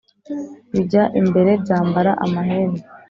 Bijya 0.73 1.03
imbere 1.19 1.51
byambara 1.63 2.11
amahembe 2.25 2.81